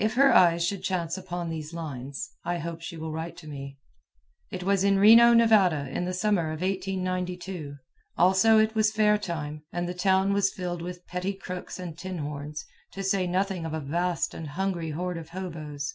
If 0.00 0.14
her 0.14 0.34
eyes 0.34 0.66
should 0.66 0.82
chance 0.82 1.16
upon 1.16 1.48
these 1.50 1.72
lines, 1.72 2.30
I 2.42 2.58
hope 2.58 2.80
she 2.80 2.96
will 2.96 3.12
write 3.12 3.36
to 3.36 3.46
me. 3.46 3.78
It 4.50 4.64
was 4.64 4.82
in 4.82 4.98
Reno, 4.98 5.34
Nevada, 5.34 5.88
in 5.88 6.04
the 6.04 6.12
summer 6.12 6.46
of 6.50 6.62
1892. 6.62 7.76
Also, 8.16 8.58
it 8.58 8.74
was 8.74 8.90
fair 8.90 9.16
time, 9.18 9.62
and 9.72 9.88
the 9.88 9.94
town 9.94 10.32
was 10.32 10.50
filled 10.52 10.82
with 10.82 11.06
petty 11.06 11.32
crooks 11.32 11.78
and 11.78 11.96
tin 11.96 12.18
horns, 12.18 12.64
to 12.90 13.04
say 13.04 13.28
nothing 13.28 13.64
of 13.64 13.72
a 13.72 13.78
vast 13.78 14.34
and 14.34 14.48
hungry 14.48 14.90
horde 14.90 15.16
of 15.16 15.28
hoboes. 15.28 15.94